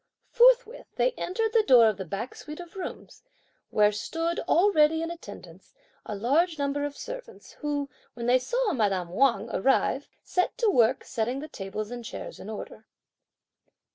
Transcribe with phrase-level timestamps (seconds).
[0.31, 3.21] Forthwith they entered the door of the back suite of rooms,
[3.69, 5.75] where stood, already in attendance,
[6.07, 11.03] a large number of servants, who, when they saw madame Wang arrive, set to work
[11.03, 12.87] setting the tables and chairs in order.